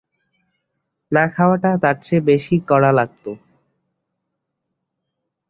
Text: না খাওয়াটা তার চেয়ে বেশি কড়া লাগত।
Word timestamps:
না 1.11 1.23
খাওয়াটা 1.33 1.71
তার 1.83 1.95
চেয়ে 2.03 2.27
বেশি 2.29 2.55
কড়া 2.69 2.91
লাগত। 2.97 3.25